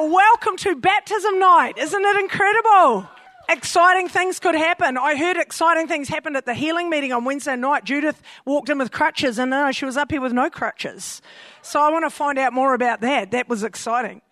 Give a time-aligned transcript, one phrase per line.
[0.00, 1.76] Welcome to baptism night.
[1.76, 3.08] Isn't it incredible?
[3.50, 4.98] Exciting things could happen.
[4.98, 7.84] I heard exciting things happened at the healing meeting on Wednesday night.
[7.84, 11.22] Judith walked in with crutches and uh, she was up here with no crutches.
[11.62, 13.30] So I want to find out more about that.
[13.32, 14.22] That was exciting.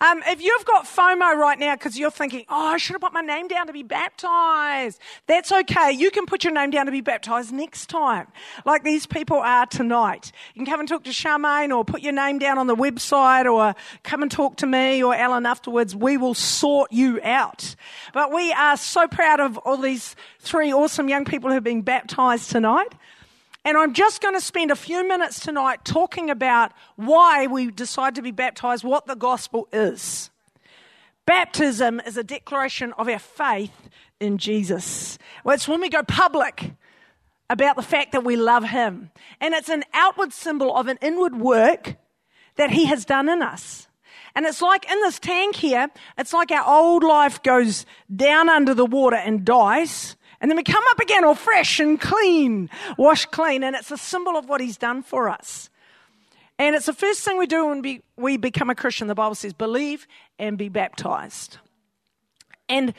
[0.00, 3.12] Um, if you've got FOMO right now because you're thinking, oh, I should have put
[3.12, 5.92] my name down to be baptized, that's okay.
[5.92, 8.28] You can put your name down to be baptized next time,
[8.64, 10.30] like these people are tonight.
[10.54, 13.50] You can come and talk to Charmaine or put your name down on the website
[13.50, 15.96] or come and talk to me or Alan afterwards.
[15.96, 17.74] We will sort you out.
[18.14, 22.50] But we are so proud of all these three awesome young people who've been baptized
[22.50, 22.92] tonight.
[23.64, 28.14] And I'm just going to spend a few minutes tonight talking about why we decide
[28.16, 30.30] to be baptized, what the gospel is.
[31.26, 33.88] Baptism is a declaration of our faith
[34.20, 35.18] in Jesus.
[35.44, 36.72] Well, it's when we go public
[37.50, 39.10] about the fact that we love Him.
[39.40, 41.96] And it's an outward symbol of an inward work
[42.56, 43.87] that He has done in us.
[44.38, 48.72] And it's like in this tank here, it's like our old life goes down under
[48.72, 50.14] the water and dies.
[50.40, 53.64] And then we come up again all fresh and clean, washed clean.
[53.64, 55.70] And it's a symbol of what he's done for us.
[56.56, 59.08] And it's the first thing we do when we become a Christian.
[59.08, 60.06] The Bible says, believe
[60.38, 61.58] and be baptized.
[62.68, 62.94] And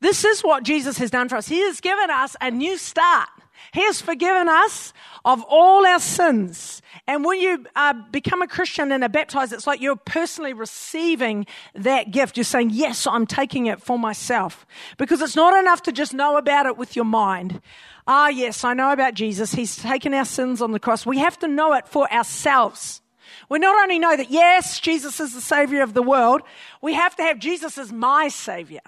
[0.00, 1.48] this is what Jesus has done for us.
[1.48, 3.30] He has given us a new start.
[3.72, 4.92] He has forgiven us
[5.24, 6.82] of all our sins.
[7.08, 11.46] And when you uh, become a Christian and are baptized, it's like you're personally receiving
[11.74, 12.36] that gift.
[12.36, 14.64] You're saying, Yes, I'm taking it for myself.
[14.98, 17.60] Because it's not enough to just know about it with your mind.
[18.06, 19.52] Ah, yes, I know about Jesus.
[19.52, 21.04] He's taken our sins on the cross.
[21.04, 23.00] We have to know it for ourselves.
[23.48, 26.42] We not only know that, yes, Jesus is the Savior of the world,
[26.80, 28.80] we have to have Jesus as my Savior.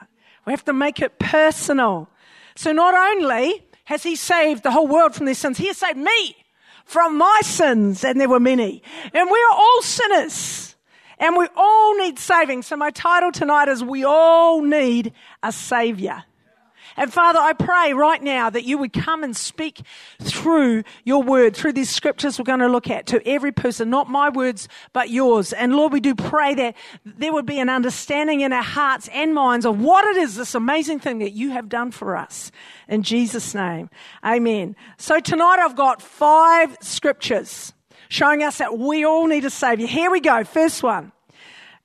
[0.47, 2.09] We have to make it personal.
[2.55, 5.59] So not only has he saved the whole world from their sins?
[5.59, 6.37] He has saved me
[6.85, 8.83] from my sins, and there were many.
[9.13, 10.77] And we are all sinners.
[11.19, 12.63] And we all need saving.
[12.63, 16.25] So my title tonight is We All Need a Savior.
[16.97, 19.83] And Father, I pray right now that you would come and speak
[20.21, 24.09] through your word, through these scriptures we're going to look at to every person, not
[24.09, 25.53] my words, but yours.
[25.53, 29.35] And Lord, we do pray that there would be an understanding in our hearts and
[29.35, 32.53] minds of what it is, this amazing thing that you have done for us.
[32.89, 33.91] In Jesus' name.
[34.25, 34.77] Amen.
[34.99, 37.73] So tonight I've got five scriptures
[38.09, 39.87] showing us that we all need a savior.
[39.87, 40.45] Here we go.
[40.45, 41.13] First one.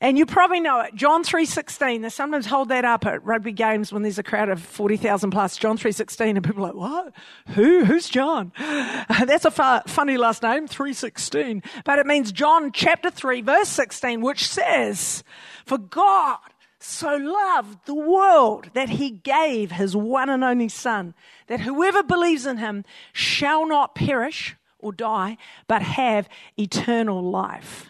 [0.02, 0.96] And you probably know it.
[0.96, 2.02] John 3.16.
[2.02, 5.58] They sometimes hold that up at rugby games when there's a crowd of 40,000 plus.
[5.58, 6.36] John 3.16.
[6.36, 7.14] And people are like, what?
[7.56, 7.84] Who?
[7.84, 8.54] Who's John?
[8.58, 11.66] That's a funny last name, 3.16.
[11.84, 15.24] But it means John chapter 3 verse 16, which says,
[15.66, 16.40] For God
[16.80, 21.14] so loved the world that he gave his one and only son,
[21.48, 25.38] that whoever believes in him shall not perish or die,
[25.68, 27.89] but have eternal life.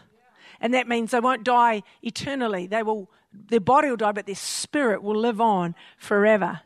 [0.62, 2.68] And that means they won't die eternally.
[2.68, 6.62] They will, their body will die, but their spirit will live on forever.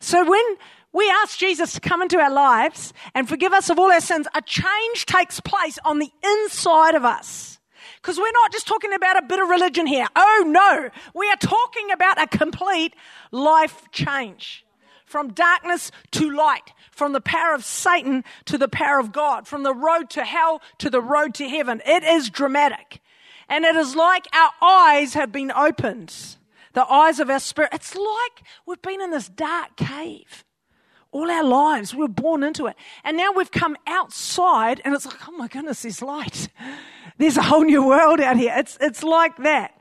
[0.00, 0.44] So when
[0.92, 4.26] we ask Jesus to come into our lives and forgive us of all our sins,
[4.34, 7.58] a change takes place on the inside of us.
[7.96, 10.06] Because we're not just talking about a bit of religion here.
[10.14, 12.94] Oh no, we are talking about a complete
[13.30, 14.64] life change.
[15.06, 19.62] From darkness to light, from the power of Satan to the power of God, from
[19.62, 21.80] the road to hell to the road to heaven.
[21.86, 23.00] It is dramatic.
[23.48, 26.36] And it is like our eyes have been opened,
[26.72, 27.70] the eyes of our spirit.
[27.72, 30.44] It's like we've been in this dark cave
[31.16, 31.94] all our lives.
[31.94, 32.76] We were born into it.
[33.02, 36.48] And now we've come outside and it's like, oh my goodness, there's light.
[37.18, 38.52] There's a whole new world out here.
[38.54, 39.72] It's, it's like that.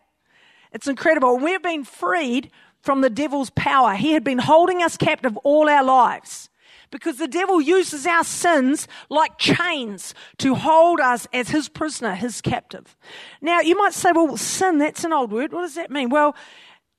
[0.72, 1.38] It's incredible.
[1.38, 2.50] We've been freed
[2.82, 3.96] from the devil's power.
[3.96, 6.50] He had been holding us captive all our lives
[6.92, 12.42] because the devil uses our sins like chains to hold us as his prisoner, his
[12.42, 12.96] captive.
[13.42, 15.54] Now, you might say, well, sin, that's an old word.
[15.54, 16.10] What does that mean?
[16.10, 16.36] Well,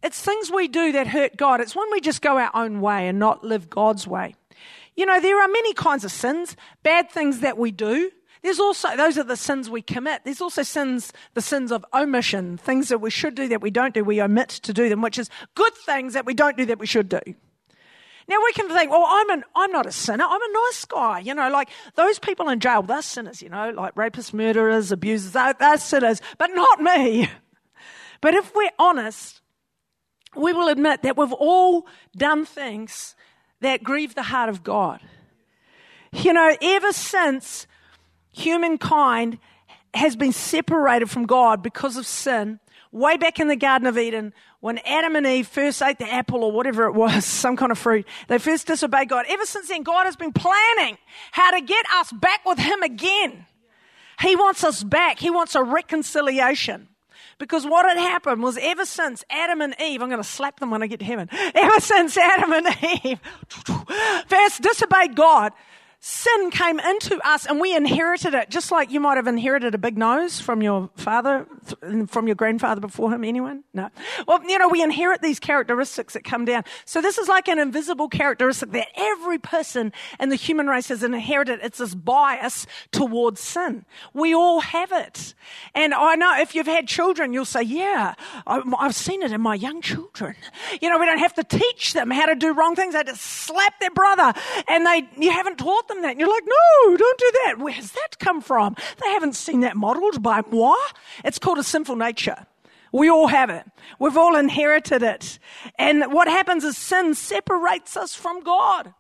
[0.02, 1.60] it's things we do that hurt God.
[1.60, 4.34] It's when we just go our own way and not live God's way.
[4.94, 8.10] You know, there are many kinds of sins, bad things that we do.
[8.42, 10.22] There's also, those are the sins we commit.
[10.24, 13.92] There's also sins, the sins of omission, things that we should do that we don't
[13.92, 14.04] do.
[14.04, 16.86] We omit to do them, which is good things that we don't do that we
[16.86, 17.21] should do.
[18.28, 20.24] Now we can think, well, I'm an, I'm not a sinner.
[20.24, 21.20] I'm a nice guy.
[21.20, 25.32] You know, like those people in jail, they're sinners, you know, like rapists, murderers, abusers,
[25.32, 27.30] they're, they're sinners, but not me.
[28.22, 29.42] But if we're honest,
[30.34, 31.86] we will admit that we've all
[32.16, 33.14] done things
[33.60, 35.00] that grieve the heart of God.
[36.12, 37.66] You know, ever since
[38.32, 39.38] humankind
[39.94, 42.58] has been separated from God because of sin,
[42.97, 46.43] way back in the Garden of Eden, when Adam and Eve first ate the apple
[46.43, 49.27] or whatever it was, some kind of fruit, they first disobeyed God.
[49.28, 50.98] Ever since then, God has been planning
[51.33, 53.47] how to get us back with Him again.
[54.21, 55.19] He wants us back.
[55.19, 56.89] He wants a reconciliation.
[57.39, 60.71] Because what had happened was ever since Adam and Eve, I'm going to slap them
[60.71, 62.66] when I get to heaven, ever since Adam and
[63.04, 63.21] Eve
[64.27, 65.53] first disobeyed God,
[66.01, 69.78] sin came into us and we inherited it, just like you might have inherited a
[69.78, 71.47] big nose from your father,
[72.07, 73.25] from your grandfather before him.
[73.25, 73.65] Anyone?
[73.75, 73.91] No.
[74.28, 76.65] Well, you know, we inherit these characteristics that come down.
[76.84, 81.03] So this is like an invisible characteristic that every person in the human race has
[81.03, 81.60] inherited.
[81.63, 83.84] It's this bias towards sin.
[84.15, 85.34] We all have it.
[85.75, 88.15] And I know if you've had children, you'll say, yeah,
[88.47, 90.37] I've seen it in my young children.
[90.81, 92.95] You know, we don't have to teach them how to do wrong things.
[92.95, 94.33] They just slap their brother
[94.69, 96.12] and they, you haven't taught them them that.
[96.12, 97.59] And you're like, no, don't do that.
[97.59, 98.77] Where has that come from?
[99.03, 100.77] They haven't seen that modeled by moi.
[101.24, 102.47] It's called a sinful nature.
[102.92, 103.65] We all have it.
[103.98, 105.38] We've all inherited it.
[105.78, 108.94] And what happens is sin separates us from God.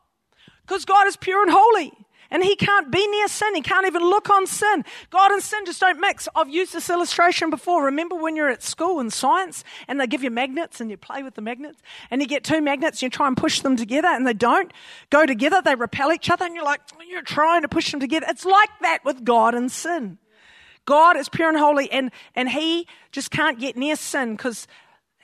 [0.66, 1.92] Because God is pure and holy.
[2.30, 3.54] And he can't be near sin.
[3.54, 4.84] He can't even look on sin.
[5.10, 6.28] God and sin just don't mix.
[6.34, 7.84] I've used this illustration before.
[7.84, 11.22] Remember when you're at school in science and they give you magnets and you play
[11.22, 11.80] with the magnets
[12.10, 14.72] and you get two magnets and you try and push them together and they don't
[15.10, 15.62] go together.
[15.64, 18.26] They repel each other and you're like, you're trying to push them together.
[18.28, 20.18] It's like that with God and sin.
[20.84, 24.66] God is pure and holy and, and he just can't get near sin because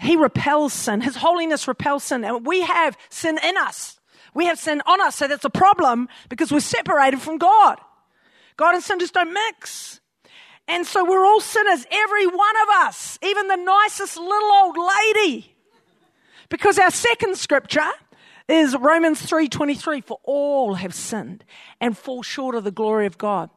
[0.02, 1.00] he repels sin.
[1.00, 2.24] His holiness repels sin.
[2.24, 4.00] And we have sin in us.
[4.34, 7.78] We have sin on us, so that's a problem because we're separated from God.
[8.56, 10.00] God and sin just don't mix.
[10.68, 15.54] And so we're all sinners, every one of us, even the nicest little old lady.
[16.48, 17.90] Because our second scripture
[18.48, 21.44] is Romans 3:23 for all have sinned
[21.80, 23.50] and fall short of the glory of God.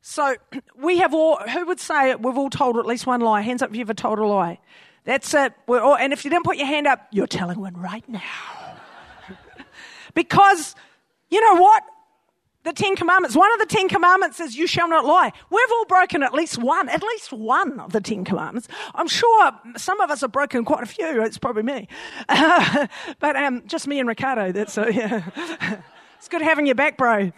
[0.00, 0.36] So
[0.76, 3.40] we have all who would say it, we've all told at least one lie.
[3.40, 4.58] Hands up if you've ever told a lie.
[5.04, 5.54] That's it.
[5.66, 8.57] All, and if you didn't put your hand up, you're telling one right now.
[10.18, 10.74] Because,
[11.30, 11.84] you know what?
[12.64, 15.30] The Ten Commandments, one of the Ten Commandments is, You shall not lie.
[15.48, 18.66] We've all broken at least one, at least one of the Ten Commandments.
[18.96, 21.22] I'm sure some of us have broken quite a few.
[21.22, 21.86] It's probably me.
[23.20, 24.50] But um, just me and Ricardo.
[24.50, 25.22] That's, uh, yeah.
[26.18, 27.30] it's good having you back, bro.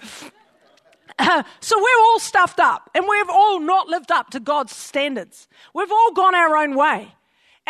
[1.60, 5.48] So we're all stuffed up and we've all not lived up to God's standards.
[5.74, 7.12] We've all gone our own way.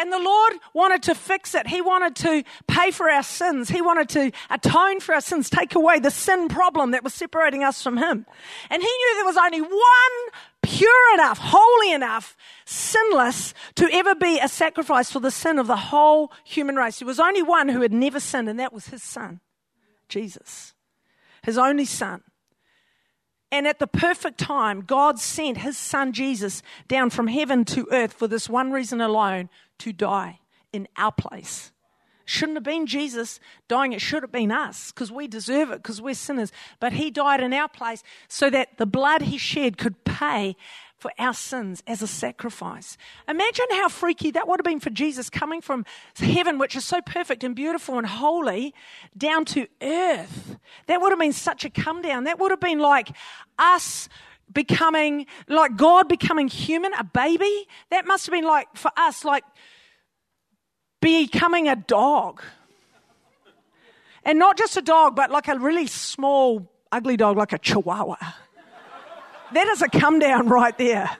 [0.00, 1.66] And the Lord wanted to fix it.
[1.66, 3.68] He wanted to pay for our sins.
[3.68, 7.64] He wanted to atone for our sins, take away the sin problem that was separating
[7.64, 8.24] us from Him.
[8.70, 9.70] And He knew there was only one
[10.62, 15.76] pure enough, holy enough, sinless to ever be a sacrifice for the sin of the
[15.76, 17.00] whole human race.
[17.00, 19.40] There was only one who had never sinned, and that was His Son,
[20.08, 20.72] Jesus,
[21.42, 22.22] His only Son.
[23.52, 28.12] And at the perfect time, God sent his son Jesus down from heaven to earth
[28.12, 29.50] for this one reason alone
[29.80, 30.40] to die
[30.72, 31.72] in our place.
[32.24, 36.00] Shouldn't have been Jesus dying, it should have been us because we deserve it because
[36.00, 36.52] we're sinners.
[36.78, 40.54] But he died in our place so that the blood he shed could pay
[41.00, 42.96] for our sins as a sacrifice.
[43.26, 45.84] Imagine how freaky that would have been for Jesus coming from
[46.16, 48.74] heaven, which is so perfect and beautiful and holy,
[49.16, 50.56] down to earth.
[50.86, 52.24] That would have been such a come down.
[52.24, 53.08] That would have been like
[53.58, 54.08] us
[54.52, 57.66] becoming, like God becoming human, a baby.
[57.90, 59.44] That must have been like, for us, like
[61.00, 62.42] becoming a dog.
[64.24, 68.16] And not just a dog, but like a really small, ugly dog, like a chihuahua.
[69.52, 71.10] That is a come down right there.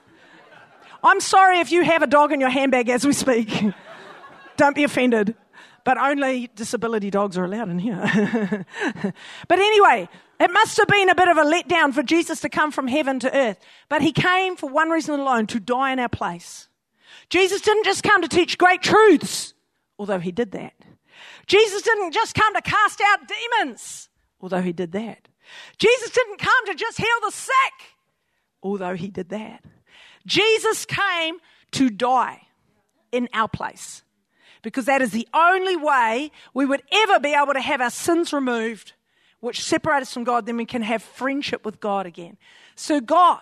[1.03, 3.63] I'm sorry if you have a dog in your handbag as we speak.
[4.57, 5.35] Don't be offended.
[5.83, 7.99] But only disability dogs are allowed in here.
[9.47, 10.07] but anyway,
[10.39, 13.19] it must have been a bit of a letdown for Jesus to come from heaven
[13.19, 13.59] to earth.
[13.89, 16.67] But he came for one reason alone to die in our place.
[17.29, 19.53] Jesus didn't just come to teach great truths,
[19.97, 20.73] although he did that.
[21.47, 25.27] Jesus didn't just come to cast out demons, although he did that.
[25.77, 27.95] Jesus didn't come to just heal the sick,
[28.61, 29.63] although he did that.
[30.25, 31.37] Jesus came
[31.71, 32.41] to die
[33.11, 34.03] in our place
[34.61, 38.33] because that is the only way we would ever be able to have our sins
[38.33, 38.93] removed,
[39.39, 42.37] which separate us from God, then we can have friendship with God again.
[42.75, 43.41] So, God,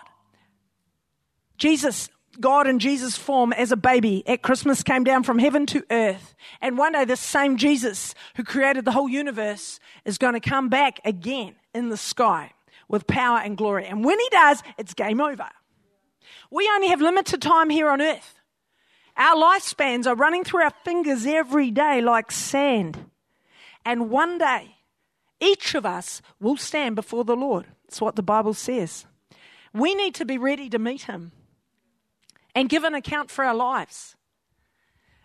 [1.58, 2.08] Jesus,
[2.40, 6.34] God in Jesus' form as a baby at Christmas came down from heaven to earth.
[6.60, 10.68] And one day, this same Jesus who created the whole universe is going to come
[10.68, 12.52] back again in the sky
[12.88, 13.86] with power and glory.
[13.86, 15.48] And when he does, it's game over.
[16.50, 18.39] We only have limited time here on earth.
[19.20, 23.04] Our lifespans are running through our fingers every day like sand.
[23.84, 24.76] And one day,
[25.40, 27.66] each of us will stand before the Lord.
[27.84, 29.04] That's what the Bible says.
[29.74, 31.32] We need to be ready to meet him
[32.54, 34.16] and give an account for our lives.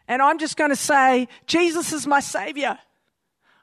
[0.10, 2.78] And I'm just going to say, Jesus is my Savior.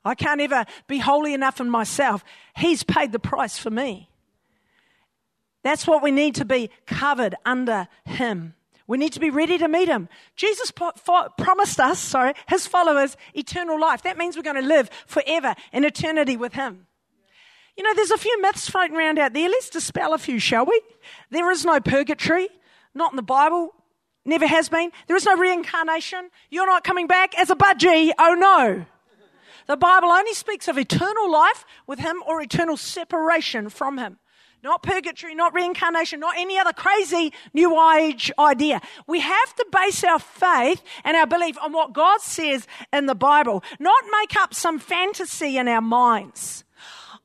[0.02, 2.24] I can't ever be holy enough in myself.
[2.56, 4.08] He's paid the price for me.
[5.62, 8.54] That's what we need to be covered under Him.
[8.92, 10.10] We need to be ready to meet him.
[10.36, 14.02] Jesus po- fo- promised us, sorry, his followers eternal life.
[14.02, 16.86] That means we're going to live forever in eternity with him.
[17.74, 19.48] You know, there's a few myths floating around out there.
[19.48, 20.78] Let's dispel a few, shall we?
[21.30, 22.50] There is no purgatory,
[22.94, 23.70] not in the Bible,
[24.26, 24.92] never has been.
[25.06, 26.28] There is no reincarnation.
[26.50, 28.12] You're not coming back as a budgie.
[28.18, 28.84] Oh no.
[29.68, 34.18] The Bible only speaks of eternal life with Him or eternal separation from Him.
[34.62, 38.80] Not purgatory, not reincarnation, not any other crazy New Age idea.
[39.08, 43.16] We have to base our faith and our belief on what God says in the
[43.16, 46.62] Bible, not make up some fantasy in our minds.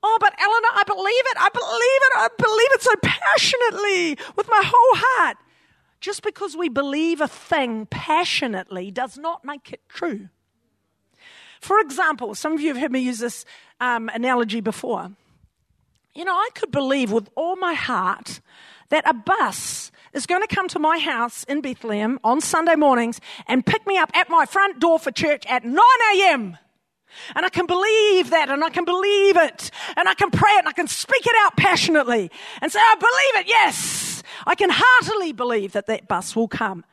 [0.02, 1.38] Oh, but Elena, I believe it.
[1.40, 2.14] I believe it.
[2.16, 5.38] I believe it so passionately with my whole heart.
[6.00, 10.30] Just because we believe a thing passionately does not make it true.
[11.60, 13.46] For example, some of you have heard me use this
[13.80, 15.12] um, analogy before.
[16.18, 18.42] You know, I could believe with all my heart
[18.90, 23.22] that a bus is going to come to my house in Bethlehem on Sunday mornings
[23.46, 25.78] and pick me up at my front door for church at 9
[26.16, 26.58] a.m.
[27.36, 30.60] And I can believe that and I can believe it and I can pray it
[30.60, 32.32] and I can speak it out passionately
[32.64, 34.24] and say, I believe it, yes.
[34.48, 36.84] I can heartily believe that that bus will come.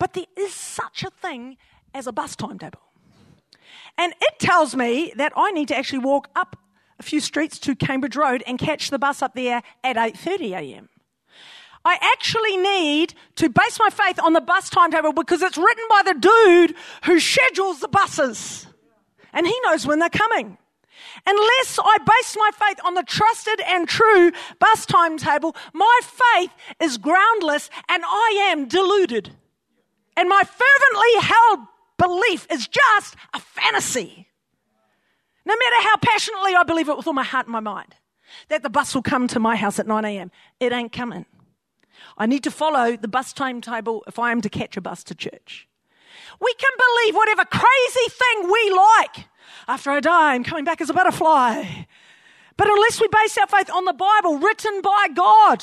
[0.00, 1.58] But there is such a thing
[1.94, 2.80] as a bus timetable.
[3.96, 6.56] And it tells me that I need to actually walk up
[6.98, 10.88] a few streets to Cambridge Road and catch the bus up there at 8:30 a.m.
[11.84, 16.02] I actually need to base my faith on the bus timetable because it's written by
[16.04, 16.74] the dude
[17.04, 18.66] who schedules the buses.
[19.34, 20.56] And he knows when they're coming.
[21.26, 26.96] Unless I base my faith on the trusted and true bus timetable, my faith is
[26.96, 29.30] groundless and I am deluded.
[30.16, 31.60] And my fervently held
[31.98, 34.28] belief is just a fantasy.
[35.46, 37.94] No matter how passionately I believe it with all my heart and my mind,
[38.48, 41.26] that the bus will come to my house at 9 a.m., it ain't coming.
[42.16, 45.14] I need to follow the bus timetable if I am to catch a bus to
[45.14, 45.68] church.
[46.40, 49.28] We can believe whatever crazy thing we like.
[49.68, 51.64] After I die, I'm coming back as a butterfly.
[52.56, 55.62] But unless we base our faith on the Bible written by God,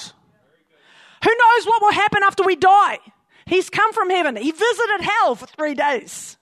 [1.23, 2.99] who knows what will happen after we die?
[3.45, 4.35] He's come from heaven.
[4.35, 6.37] He visited hell for three days.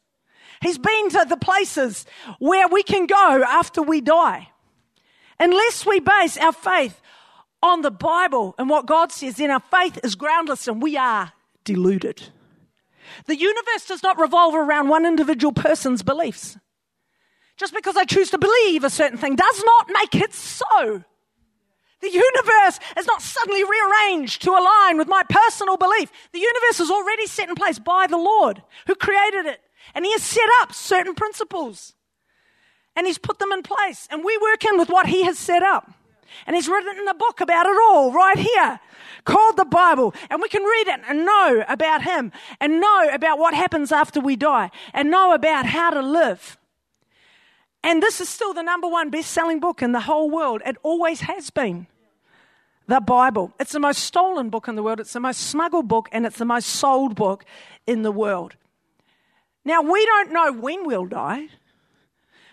[0.61, 2.05] He's been to the places
[2.39, 4.49] where we can go after we die.
[5.39, 7.01] Unless we base our faith
[7.63, 11.31] on the Bible and what God says, then our faith is groundless and we are
[11.63, 12.29] deluded.
[13.25, 16.57] The universe does not revolve around one individual person's beliefs.
[17.57, 21.03] Just because I choose to believe a certain thing does not make it so.
[22.01, 26.11] The universe is not suddenly rearranged to align with my personal belief.
[26.31, 29.59] The universe is already set in place by the Lord who created it.
[29.93, 31.93] And He has set up certain principles.
[32.95, 34.07] And He's put them in place.
[34.11, 35.91] And we work in with what He has set up.
[36.45, 38.79] And He's written in a book about it all right here
[39.25, 40.13] called the Bible.
[40.29, 44.19] And we can read it and know about Him and know about what happens after
[44.19, 46.57] we die and know about how to live.
[47.83, 50.61] And this is still the number one best selling book in the whole world.
[50.65, 51.87] It always has been.
[52.87, 53.53] The Bible.
[53.59, 54.99] It's the most stolen book in the world.
[54.99, 57.45] It's the most smuggled book and it's the most sold book
[57.85, 58.55] in the world.
[59.69, 61.47] Now, we don't know when we'll die,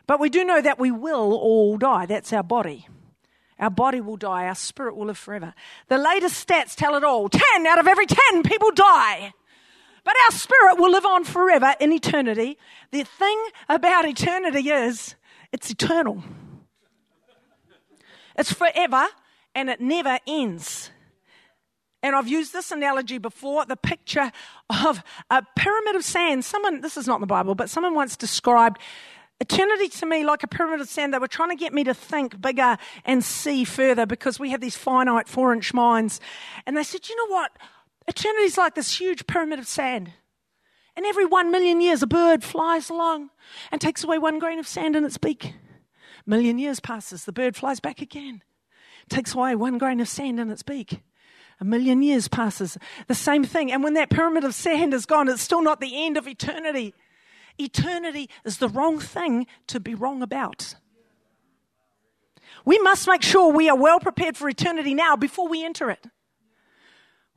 [0.07, 2.05] but we do know that we will all die.
[2.05, 2.89] That's our body.
[3.59, 5.55] Our body will die, our spirit will live forever.
[5.89, 9.33] The latest stats tell it all 10 out of every 10 people die.
[10.05, 12.59] But our spirit will live on forever in eternity.
[12.91, 15.15] The thing about eternity is
[15.53, 16.23] it's eternal,
[18.37, 19.07] it's forever
[19.55, 20.91] and it never ends.
[22.07, 24.31] And I've used this analogy before the picture
[24.71, 26.45] of a pyramid of sand.
[26.45, 28.81] Someone, this is not in the Bible, but someone once described
[29.41, 31.13] eternity to me like a pyramid of sand.
[31.13, 34.61] They were trying to get me to think bigger and see further because we have
[34.61, 36.21] these finite four inch minds.
[36.65, 37.51] And they said, you know what?
[38.07, 40.13] Eternity's like this huge pyramid of sand.
[40.95, 43.31] And every one million years, a bird flies along
[43.73, 45.45] and takes away one grain of sand in its beak.
[45.45, 48.43] A million years passes, the bird flies back again
[49.09, 51.01] takes away one grain of sand in its beak.
[51.61, 52.77] A million years passes.
[53.07, 53.73] The same thing.
[53.73, 56.95] And when that pyramid of sand is gone, it's still not the end of eternity.
[57.59, 60.75] Eternity is the wrong thing to be wrong about.
[62.65, 66.05] We must make sure we are well prepared for eternity now before we enter it.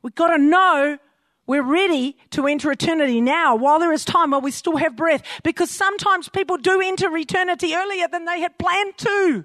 [0.02, 0.98] We've got to know
[1.46, 5.22] we're ready to enter eternity now while there is time, while we still have breath,
[5.42, 9.44] because sometimes people do enter eternity earlier than they had planned to.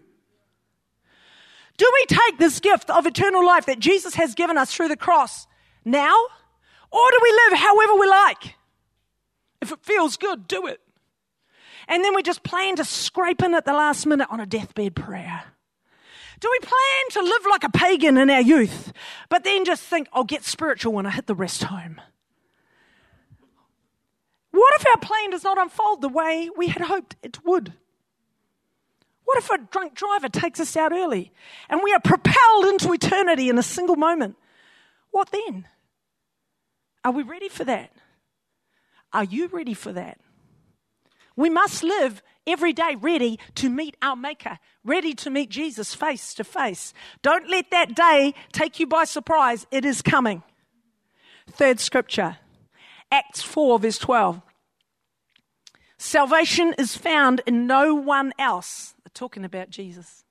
[1.78, 4.98] Do we take this gift of eternal life that Jesus has given us through the
[4.98, 5.48] cross
[5.84, 6.16] now?
[6.92, 8.56] Or do we live however we like?
[9.62, 10.80] If it feels good, do it.
[11.88, 14.96] And then we just plan to scrape in at the last minute on a deathbed
[14.96, 15.44] prayer.
[16.40, 18.92] Do we plan to live like a pagan in our youth,
[19.30, 22.02] but then just think, I'll get spiritual when I hit the rest home?
[24.52, 27.74] what if our plan does not unfold the way we had hoped it would?
[29.26, 31.34] What if a drunk driver takes us out early
[31.70, 34.38] and we are propelled into eternity in a single moment?
[35.12, 35.68] What then?
[37.04, 37.92] Are we ready for that?
[39.12, 40.20] Are you ready for that?
[41.36, 46.34] We must live every day ready to meet our Maker, ready to meet Jesus face
[46.36, 46.94] to face.
[47.22, 49.66] Don't let that day take you by surprise.
[49.72, 50.44] It is coming.
[51.48, 52.38] Third scripture,
[53.12, 54.42] Acts 4, verse 12.
[55.98, 58.95] Salvation is found in no one else.
[59.16, 60.26] Talking about Jesus.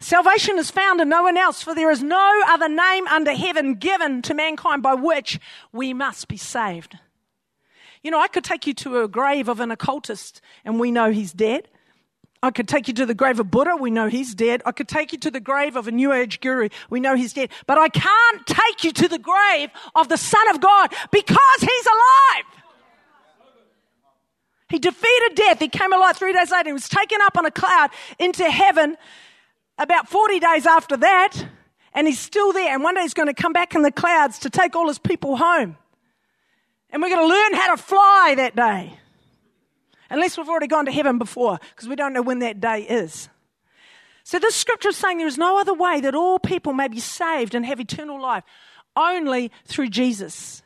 [0.00, 3.76] Salvation is found in no one else, for there is no other name under heaven
[3.76, 5.40] given to mankind by which
[5.72, 6.98] we must be saved.
[8.02, 11.10] You know, I could take you to a grave of an occultist and we know
[11.10, 11.68] he's dead.
[12.42, 14.60] I could take you to the grave of Buddha, we know he's dead.
[14.66, 17.32] I could take you to the grave of a New Age guru, we know he's
[17.32, 17.48] dead.
[17.66, 21.86] But I can't take you to the grave of the Son of God because he's
[21.86, 22.61] alive.
[24.72, 25.60] He defeated death.
[25.60, 26.70] He came alive three days later.
[26.70, 28.96] He was taken up on a cloud into heaven
[29.76, 31.46] about 40 days after that.
[31.92, 32.72] And he's still there.
[32.72, 34.98] And one day he's going to come back in the clouds to take all his
[34.98, 35.76] people home.
[36.88, 38.98] And we're going to learn how to fly that day.
[40.08, 43.28] Unless we've already gone to heaven before, because we don't know when that day is.
[44.24, 46.98] So this scripture is saying there is no other way that all people may be
[46.98, 48.44] saved and have eternal life,
[48.96, 50.62] only through Jesus.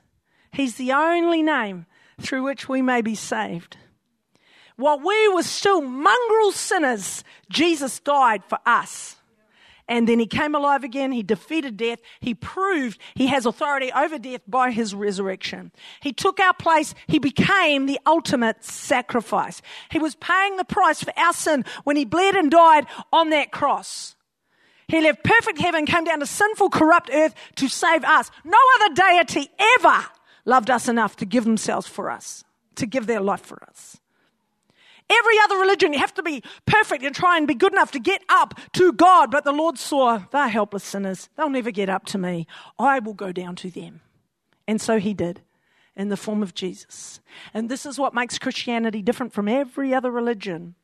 [0.52, 1.86] He's the only name
[2.20, 3.78] through which we may be saved.
[4.76, 9.16] While we were still mongrel sinners, Jesus died for us.
[9.88, 11.12] And then he came alive again.
[11.12, 12.00] He defeated death.
[12.20, 15.70] He proved he has authority over death by his resurrection.
[16.00, 16.94] He took our place.
[17.06, 19.62] He became the ultimate sacrifice.
[19.90, 23.52] He was paying the price for our sin when he bled and died on that
[23.52, 24.16] cross.
[24.88, 28.30] He left perfect heaven, came down to sinful, corrupt earth to save us.
[28.44, 30.04] No other deity ever
[30.44, 32.44] loved us enough to give themselves for us,
[32.76, 33.98] to give their life for us.
[35.08, 38.00] Every other religion, you have to be perfect and try and be good enough to
[38.00, 39.30] get up to God.
[39.30, 41.28] But the Lord saw, they're helpless sinners.
[41.36, 42.46] They'll never get up to me.
[42.78, 44.00] I will go down to them.
[44.66, 45.42] And so he did
[45.94, 47.20] in the form of Jesus.
[47.54, 50.74] And this is what makes Christianity different from every other religion.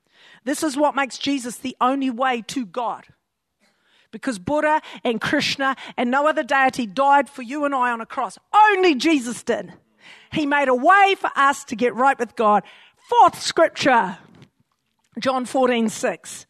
[0.44, 3.06] This is what makes Jesus the only way to God.
[4.12, 8.06] Because Buddha and Krishna and no other deity died for you and I on a
[8.06, 8.38] cross.
[8.54, 9.72] Only Jesus did.
[10.32, 12.62] He made a way for us to get right with God
[13.20, 14.16] Fourth scripture,
[15.18, 16.46] John 14, 6.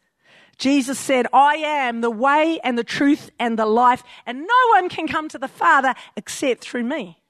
[0.57, 4.87] Jesus said, I am the way and the truth and the life, and no one
[4.87, 7.21] can come to the Father except through me.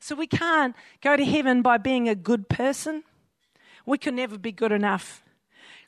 [0.00, 3.04] So we can't go to heaven by being a good person.
[3.86, 5.22] We can never be good enough.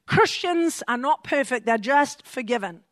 [0.06, 2.82] Christians are not perfect, they're just forgiven.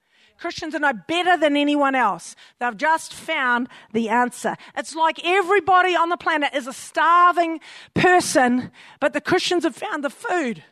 [0.43, 2.35] Christians are no better than anyone else.
[2.59, 4.57] They've just found the answer.
[4.77, 7.61] It's like everybody on the planet is a starving
[7.95, 10.65] person, but the Christians have found the food.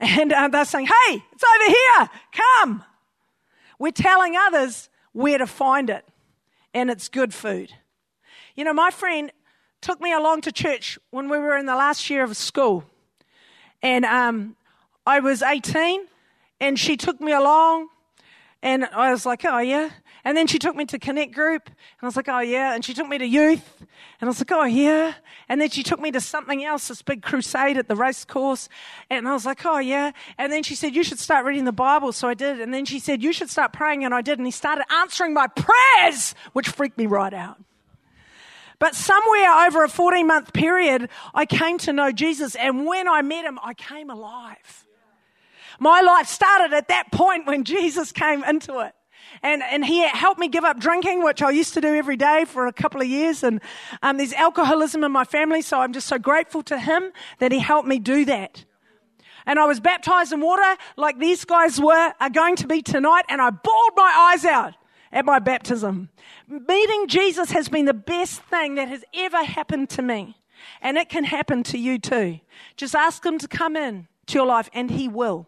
[0.00, 2.84] And uh, they're saying, hey, it's over here, come.
[3.78, 6.04] We're telling others where to find it,
[6.74, 7.72] and it's good food.
[8.56, 9.30] You know, my friend
[9.80, 12.82] took me along to church when we were in the last year of school.
[13.80, 14.56] And um,
[15.06, 16.08] I was 18,
[16.58, 17.90] and she took me along
[18.66, 19.90] and I was like, oh, yeah.
[20.24, 22.74] And then she took me to Connect Group, and I was like, oh, yeah.
[22.74, 25.14] And she took me to youth, and I was like, oh, yeah.
[25.48, 28.68] And then she took me to something else, this big crusade at the race course,
[29.08, 30.10] and I was like, oh, yeah.
[30.36, 32.60] And then she said, you should start reading the Bible, so I did.
[32.60, 34.40] And then she said, you should start praying, and I did.
[34.40, 37.62] And he started answering my prayers, which freaked me right out.
[38.80, 43.22] But somewhere over a 14 month period, I came to know Jesus, and when I
[43.22, 44.85] met him, I came alive.
[45.78, 48.92] My life started at that point when Jesus came into it.
[49.42, 52.44] And, and he helped me give up drinking, which I used to do every day
[52.46, 53.42] for a couple of years.
[53.42, 53.60] And
[54.02, 57.58] um, there's alcoholism in my family, so I'm just so grateful to him that he
[57.58, 58.64] helped me do that.
[59.44, 63.24] And I was baptized in water like these guys were, are going to be tonight,
[63.28, 64.74] and I bawled my eyes out
[65.12, 66.08] at my baptism.
[66.48, 70.36] Meeting Jesus has been the best thing that has ever happened to me.
[70.80, 72.40] And it can happen to you too.
[72.76, 75.46] Just ask him to come in to your life, and he will.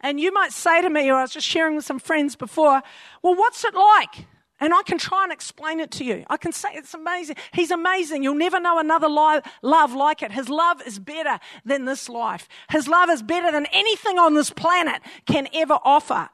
[0.00, 2.82] And you might say to me, or I was just sharing with some friends before,
[3.22, 4.26] well, what's it like?
[4.58, 6.24] And I can try and explain it to you.
[6.30, 7.36] I can say it's amazing.
[7.52, 8.22] He's amazing.
[8.22, 10.32] You'll never know another li- love like it.
[10.32, 12.48] His love is better than this life.
[12.70, 16.30] His love is better than anything on this planet can ever offer.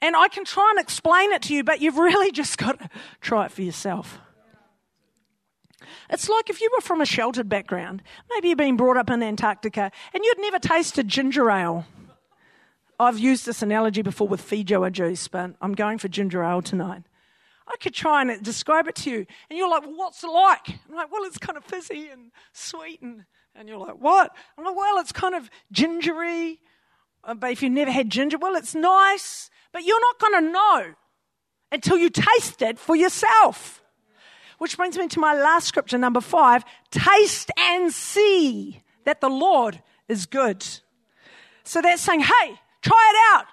[0.00, 2.88] And I can try and explain it to you, but you've really just got to
[3.20, 4.18] try it for yourself.
[6.08, 9.22] It's like if you were from a sheltered background, maybe you've been brought up in
[9.22, 11.86] Antarctica and you'd never tasted ginger ale.
[13.02, 17.02] I've used this analogy before with feijoa juice, but I'm going for ginger ale tonight.
[17.66, 19.26] I could try and describe it to you.
[19.48, 20.68] And you're like, well, what's it like?
[20.88, 23.00] I'm like, well, it's kind of fizzy and sweet.
[23.02, 24.30] And, and you're like, what?
[24.58, 26.60] I'm like, well, it's kind of gingery.
[27.24, 29.50] Uh, but if you've never had ginger, well, it's nice.
[29.72, 30.94] But you're not going to know
[31.70, 33.82] until you taste it for yourself.
[34.58, 39.82] Which brings me to my last scripture, number five taste and see that the Lord
[40.08, 40.64] is good.
[41.64, 43.46] So that's saying, hey, try it out.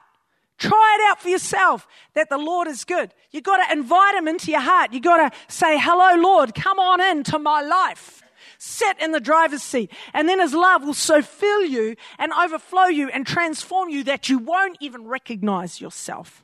[0.60, 3.14] Try it out for yourself that the Lord is good.
[3.32, 4.92] You've got to invite Him into your heart.
[4.92, 8.22] You've got to say, Hello, Lord, come on into my life.
[8.58, 9.90] Sit in the driver's seat.
[10.14, 14.28] And then His love will so fill you and overflow you and transform you that
[14.28, 16.44] you won't even recognize yourself.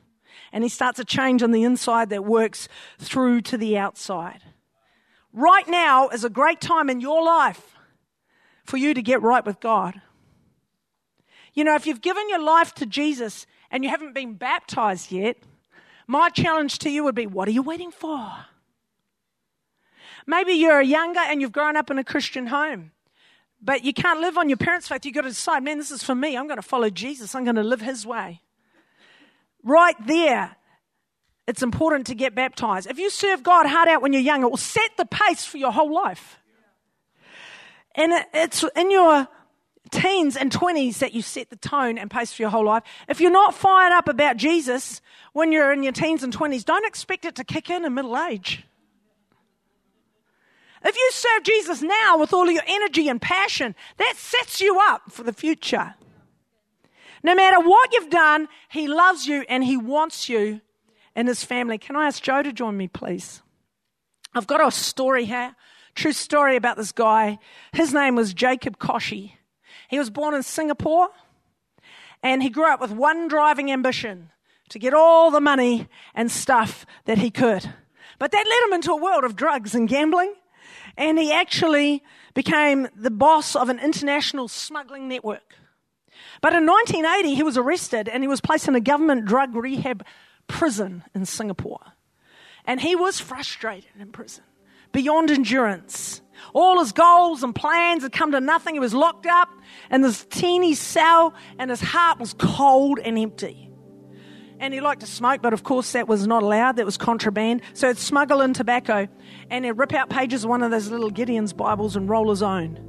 [0.50, 2.68] And He starts a change on the inside that works
[2.98, 4.40] through to the outside.
[5.34, 7.76] Right now is a great time in your life
[8.64, 10.00] for you to get right with God.
[11.56, 15.38] You know, if you've given your life to Jesus, and you haven't been baptized yet,
[16.06, 18.30] my challenge to you would be what are you waiting for?
[20.26, 22.92] Maybe you're a younger and you've grown up in a Christian home,
[23.60, 25.04] but you can't live on your parents' faith.
[25.04, 26.36] You've got to decide, man, this is for me.
[26.36, 28.42] I'm going to follow Jesus, I'm going to live his way.
[29.62, 30.56] Right there,
[31.48, 32.88] it's important to get baptized.
[32.88, 35.58] If you serve God hard out when you're young, it will set the pace for
[35.58, 36.38] your whole life.
[37.94, 39.26] And it's in your
[39.90, 42.82] teens and 20s that you set the tone and pace for your whole life.
[43.08, 45.00] If you're not fired up about Jesus
[45.32, 48.16] when you're in your teens and 20s, don't expect it to kick in in middle
[48.16, 48.64] age.
[50.84, 54.78] If you serve Jesus now with all of your energy and passion, that sets you
[54.80, 55.94] up for the future.
[57.22, 60.60] No matter what you've done, He loves you and He wants you
[61.16, 61.78] in His family.
[61.78, 63.42] Can I ask Joe to join me, please?
[64.34, 65.56] I've got a story here,
[65.94, 67.38] true story about this guy.
[67.72, 69.32] His name was Jacob Koshy.
[69.88, 71.08] He was born in Singapore
[72.22, 74.30] and he grew up with one driving ambition
[74.70, 77.72] to get all the money and stuff that he could.
[78.18, 80.34] But that led him into a world of drugs and gambling.
[80.96, 82.02] And he actually
[82.34, 85.54] became the boss of an international smuggling network.
[86.40, 90.04] But in 1980, he was arrested and he was placed in a government drug rehab
[90.46, 91.80] prison in Singapore.
[92.64, 94.44] And he was frustrated in prison
[94.92, 96.22] beyond endurance.
[96.54, 98.74] All his goals and plans had come to nothing.
[98.74, 99.48] He was locked up
[99.90, 103.70] in this teeny cell, and his heart was cold and empty.
[104.58, 106.76] And he liked to smoke, but of course that was not allowed.
[106.76, 107.60] That was contraband.
[107.74, 109.06] So he'd smuggle in tobacco,
[109.50, 112.42] and he'd rip out pages of one of those little Gideon's Bibles and roll his
[112.42, 112.82] own.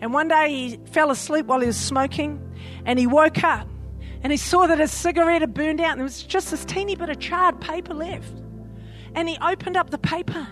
[0.00, 2.38] And one day he fell asleep while he was smoking,
[2.84, 3.66] and he woke up,
[4.22, 6.96] and he saw that his cigarette had burned out, and there was just this teeny
[6.96, 8.42] bit of charred paper left.
[9.14, 10.46] And he opened up the paper,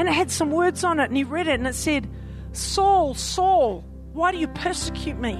[0.00, 2.08] and it had some words on it, and he read it, and it said,
[2.52, 3.84] Saul, Saul,
[4.14, 5.34] why do you persecute me?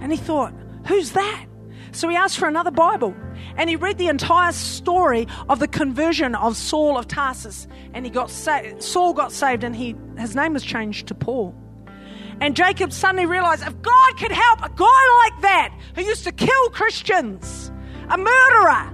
[0.00, 0.54] And he thought,
[0.86, 1.46] Who's that?
[1.90, 3.16] So he asked for another Bible.
[3.56, 7.66] And he read the entire story of the conversion of Saul of Tarsus.
[7.92, 11.52] And he got sa- Saul got saved, and he, his name was changed to Paul.
[12.40, 16.32] And Jacob suddenly realized if God could help a guy like that who used to
[16.32, 17.72] kill Christians,
[18.08, 18.92] a murderer,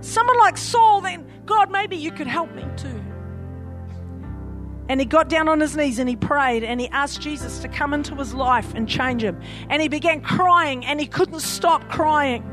[0.00, 3.05] someone like Saul, then God, maybe you could help me too.
[4.88, 7.68] And he got down on his knees and he prayed and he asked Jesus to
[7.68, 9.40] come into his life and change him.
[9.68, 12.44] And he began crying and he couldn't stop crying.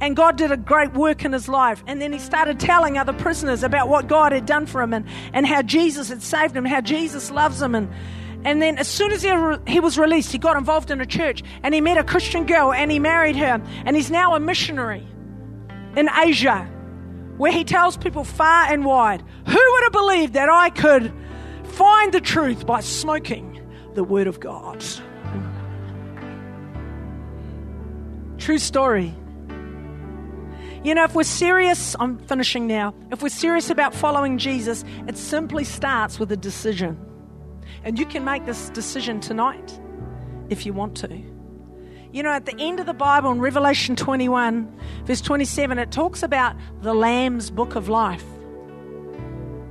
[0.00, 1.82] And God did a great work in his life.
[1.86, 5.06] And then he started telling other prisoners about what God had done for him and,
[5.32, 7.74] and how Jesus had saved him, how Jesus loves him.
[7.74, 7.90] And,
[8.44, 9.32] and then as soon as he,
[9.66, 12.72] he was released, he got involved in a church and he met a Christian girl
[12.72, 13.60] and he married her.
[13.84, 15.06] And he's now a missionary
[15.96, 16.70] in Asia
[17.38, 21.12] where he tells people far and wide, Who would have believed that I could
[21.64, 23.60] find the truth by smoking
[23.94, 24.84] the Word of God?
[28.38, 29.14] True story.
[30.84, 32.94] You know, if we're serious, I'm finishing now.
[33.10, 36.96] If we're serious about following Jesus, it simply starts with a decision.
[37.84, 39.80] And you can make this decision tonight
[40.50, 41.37] if you want to.
[42.10, 46.22] You know, at the end of the Bible in Revelation 21, verse 27, it talks
[46.22, 48.24] about the Lamb's book of life.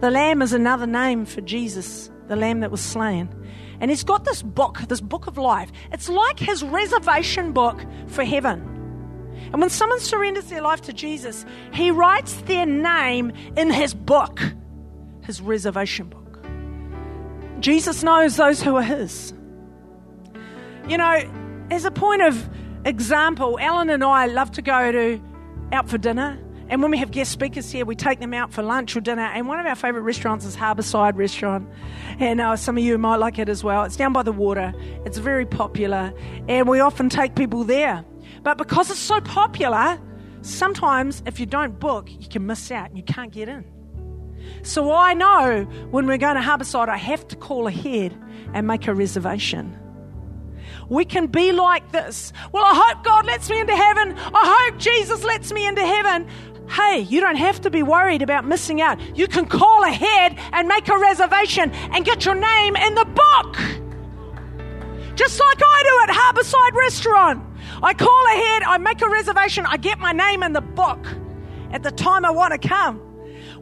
[0.02, 3.30] The Lamb is another name for Jesus, the Lamb that was slain.
[3.80, 5.72] And he's got this book, this book of life.
[5.92, 8.62] It's like his reservation book for heaven.
[9.52, 14.40] And when someone surrenders their life to Jesus, he writes their name in his book,
[15.24, 16.40] his reservation book.
[17.62, 19.34] Jesus knows those who are his.
[20.88, 22.50] You know, as a point of
[22.86, 25.22] example, Alan and I love to go to
[25.72, 26.40] out for dinner.
[26.70, 29.24] And when we have guest speakers here, we take them out for lunch or dinner.
[29.24, 31.70] And one of our favourite restaurants is Harbourside Restaurant.
[32.20, 33.84] And uh, some of you might like it as well.
[33.84, 34.74] It's down by the water,
[35.06, 36.14] it's very popular.
[36.48, 38.04] And we often take people there.
[38.44, 40.00] But because it's so popular,
[40.42, 43.66] sometimes if you don't book, you can miss out and you can't get in.
[44.64, 48.18] So I know when we're going to Harbourside, I have to call ahead
[48.54, 49.78] and make a reservation.
[50.90, 52.32] We can be like this.
[52.52, 54.16] Well, I hope God lets me into heaven.
[54.18, 56.28] I hope Jesus lets me into heaven.
[56.70, 59.00] Hey, you don't have to be worried about missing out.
[59.18, 63.58] You can call ahead and make a reservation and get your name in the book.
[65.16, 67.44] Just like I do at Harbourside Restaurant.
[67.82, 71.06] I call ahead, I make a reservation, I get my name in the book
[71.72, 73.07] at the time I want to come.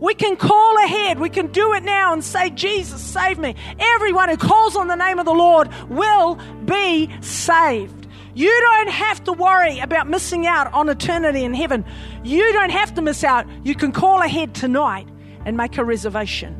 [0.05, 1.19] We can call ahead.
[1.19, 3.55] We can do it now and say, Jesus, save me.
[3.79, 8.07] Everyone who calls on the name of the Lord will be saved.
[8.35, 11.83] You don't have to worry about missing out on eternity in heaven.
[12.23, 13.47] You don't have to miss out.
[13.63, 15.07] You can call ahead tonight
[15.43, 16.53] and make a reservation.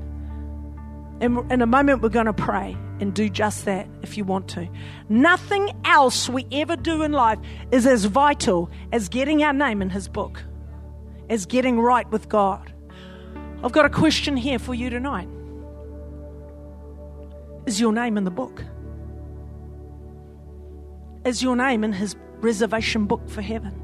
[1.22, 4.48] And in a moment, we're going to pray and do just that if you want
[4.50, 4.68] to.
[5.08, 7.38] Nothing else we ever do in life
[7.70, 10.44] is as vital as getting our name in His book,
[11.30, 12.72] as getting right with God.
[13.66, 15.28] I've got a question here for you tonight.
[17.66, 18.64] Is your name in the book?
[21.26, 23.82] Is your name in his reservation book for heaven?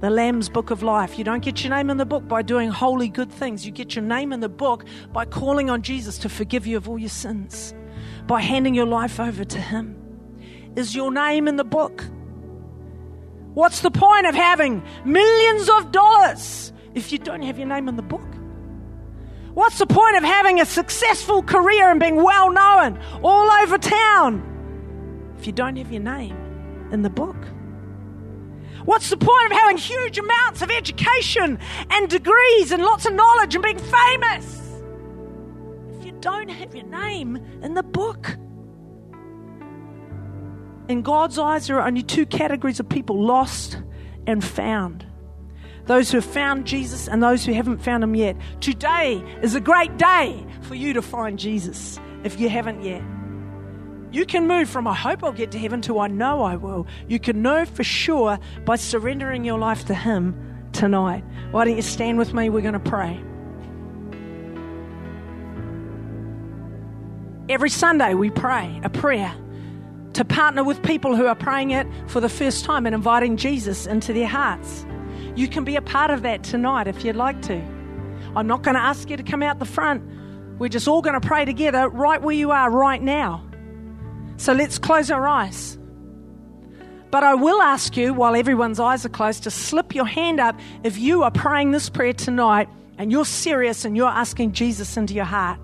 [0.00, 1.18] The Lamb's Book of Life.
[1.18, 3.66] You don't get your name in the book by doing holy good things.
[3.66, 6.88] You get your name in the book by calling on Jesus to forgive you of
[6.88, 7.74] all your sins,
[8.26, 9.98] by handing your life over to Him.
[10.76, 12.06] Is your name in the book?
[13.52, 17.96] What's the point of having millions of dollars if you don't have your name in
[17.96, 18.35] the book?
[19.56, 25.34] What's the point of having a successful career and being well known all over town
[25.38, 26.36] if you don't have your name
[26.92, 27.38] in the book?
[28.84, 33.54] What's the point of having huge amounts of education and degrees and lots of knowledge
[33.54, 34.60] and being famous
[35.98, 38.36] if you don't have your name in the book?
[40.90, 43.80] In God's eyes, there are only two categories of people lost
[44.26, 45.06] and found
[45.86, 48.36] those who have found Jesus and those who haven't found him yet.
[48.60, 53.02] Today is a great day for you to find Jesus if you haven't yet.
[54.12, 56.86] You can move from I hope I'll get to heaven to I know I will.
[57.08, 61.24] You can know for sure by surrendering your life to Him tonight.
[61.50, 62.48] Why don't you stand with me?
[62.48, 63.22] We're going to pray.
[67.48, 69.32] Every Sunday we pray a prayer
[70.14, 73.86] to partner with people who are praying it for the first time and inviting Jesus
[73.86, 74.86] into their hearts.
[75.36, 77.54] You can be a part of that tonight if you'd like to.
[78.34, 80.02] I'm not going to ask you to come out the front.
[80.58, 83.44] We're just all going to pray together right where you are right now.
[84.38, 85.78] So let's close our eyes.
[87.10, 90.58] But I will ask you, while everyone's eyes are closed, to slip your hand up
[90.82, 92.68] if you are praying this prayer tonight
[92.98, 95.60] and you're serious and you're asking Jesus into your heart.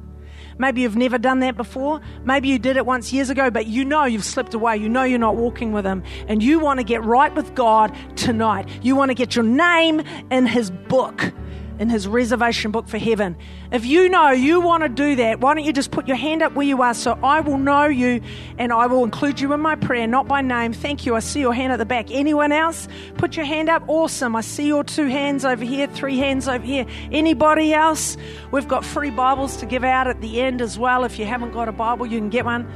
[0.58, 2.00] Maybe you've never done that before.
[2.24, 4.76] Maybe you did it once years ago, but you know you've slipped away.
[4.76, 6.02] You know you're not walking with Him.
[6.28, 8.68] And you want to get right with God tonight.
[8.82, 11.32] You want to get your name in His book
[11.78, 13.36] in his reservation book for heaven.
[13.70, 16.42] If you know you want to do that, why don't you just put your hand
[16.42, 18.20] up where you are so I will know you
[18.58, 20.72] and I will include you in my prayer, not by name.
[20.72, 21.14] Thank you.
[21.14, 22.10] I see your hand at the back.
[22.10, 22.88] Anyone else?
[23.16, 23.82] Put your hand up.
[23.88, 24.36] Awesome.
[24.36, 26.86] I see your two hands over here, three hands over here.
[27.10, 28.16] Anybody else?
[28.50, 31.04] We've got free Bibles to give out at the end as well.
[31.04, 32.70] If you haven't got a Bible, you can get one.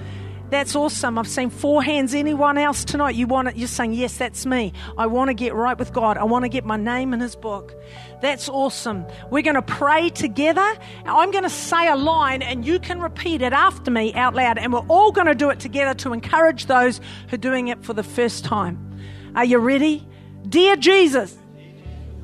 [0.49, 1.19] That's awesome.
[1.19, 2.15] I've seen four hands.
[2.15, 3.17] Anyone else tonight?
[3.17, 3.57] You want it?
[3.57, 4.73] You're saying, yes, that's me.
[4.97, 6.17] I want to get right with God.
[6.17, 7.75] I want to get my name in His book.
[8.23, 9.05] That's awesome.
[9.31, 10.67] We're going to pray together.
[11.05, 14.57] I'm going to say a line and you can repeat it after me out loud.
[14.59, 17.85] And we're all going to do it together to encourage those who are doing it
[17.85, 19.01] for the first time.
[19.35, 20.07] Are you ready?
[20.49, 21.37] Dear Jesus,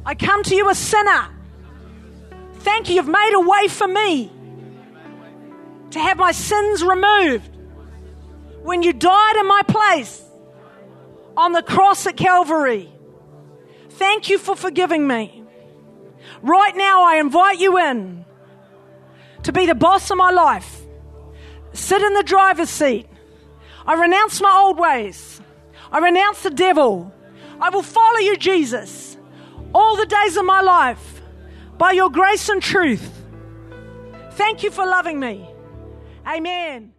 [0.06, 1.28] I come to you a sinner.
[2.60, 2.94] Thank you.
[2.94, 4.30] You've made a way for me
[5.90, 7.51] to have my sins removed
[8.62, 10.22] when you died in my place
[11.36, 12.92] on the cross at Calvary.
[13.90, 15.44] Thank you for forgiving me.
[16.42, 18.24] Right now, I invite you in
[19.42, 20.80] to be the boss of my life.
[21.72, 23.06] Sit in the driver's seat.
[23.86, 25.40] I renounce my old ways.
[25.90, 27.12] I renounce the devil.
[27.60, 29.16] I will follow you, Jesus,
[29.74, 31.22] all the days of my life
[31.78, 33.22] by your grace and truth.
[34.32, 35.48] Thank you for loving me.
[36.26, 36.92] Amen.